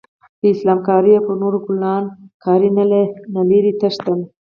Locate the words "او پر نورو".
1.15-1.59